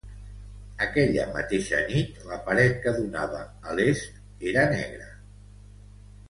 [0.85, 5.13] Aquella mateixa nit la paret que donava a l'est era negra.